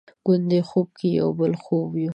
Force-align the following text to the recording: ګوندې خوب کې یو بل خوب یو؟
ګوندې 0.25 0.59
خوب 0.69 0.87
کې 0.99 1.07
یو 1.19 1.29
بل 1.39 1.53
خوب 1.63 1.89
یو؟ 2.03 2.09